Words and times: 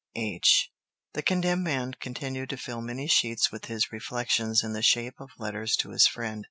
H." 0.15 0.71
The 1.13 1.21
condemned 1.21 1.63
man 1.63 1.93
continued 1.93 2.49
to 2.49 2.57
fill 2.57 2.81
many 2.81 3.05
sheets 3.05 3.51
with 3.51 3.65
his 3.65 3.91
reflections 3.91 4.63
in 4.63 4.73
the 4.73 4.81
shape 4.81 5.19
of 5.21 5.29
letters 5.37 5.75
to 5.75 5.91
his 5.91 6.07
friend. 6.07 6.39